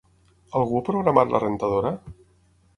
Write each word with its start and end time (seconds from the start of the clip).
Algú 0.59 0.79
ha 0.79 0.83
programat 0.87 1.35
la 1.37 1.43
rentadora? 1.45 1.95